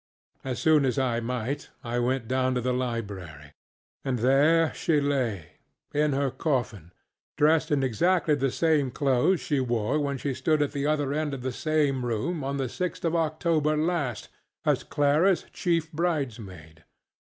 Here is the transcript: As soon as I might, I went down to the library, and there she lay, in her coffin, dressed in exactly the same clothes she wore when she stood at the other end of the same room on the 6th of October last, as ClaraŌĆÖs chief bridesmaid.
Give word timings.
As 0.43 0.57
soon 0.57 0.83
as 0.83 0.97
I 0.97 1.19
might, 1.19 1.69
I 1.83 1.99
went 1.99 2.27
down 2.27 2.55
to 2.55 2.61
the 2.61 2.73
library, 2.73 3.53
and 4.03 4.17
there 4.17 4.73
she 4.73 4.99
lay, 4.99 5.57
in 5.93 6.13
her 6.13 6.31
coffin, 6.31 6.91
dressed 7.37 7.69
in 7.69 7.83
exactly 7.83 8.33
the 8.33 8.49
same 8.49 8.89
clothes 8.89 9.41
she 9.41 9.59
wore 9.59 9.99
when 9.99 10.17
she 10.17 10.33
stood 10.33 10.63
at 10.63 10.71
the 10.71 10.87
other 10.87 11.13
end 11.13 11.35
of 11.35 11.43
the 11.43 11.51
same 11.51 12.03
room 12.03 12.43
on 12.43 12.57
the 12.57 12.63
6th 12.65 13.03
of 13.05 13.15
October 13.15 13.77
last, 13.77 14.29
as 14.65 14.83
ClaraŌĆÖs 14.83 15.51
chief 15.53 15.91
bridesmaid. 15.91 16.83